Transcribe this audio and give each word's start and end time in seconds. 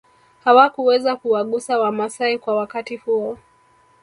Hawakuweza 0.43 1.15
kuwagusa 1.15 1.79
wamasai 1.79 2.39
kwa 2.39 2.55
wakati 2.55 2.97
huo 2.97 3.37